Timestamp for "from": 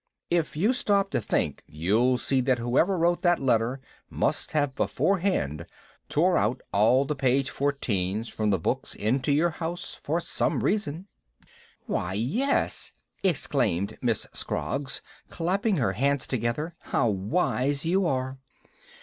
8.27-8.49